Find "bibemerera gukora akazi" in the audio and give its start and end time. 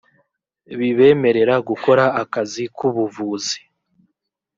0.79-2.63